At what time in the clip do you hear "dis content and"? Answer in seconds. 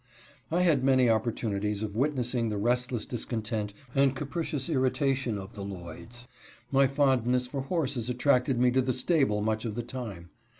3.05-4.15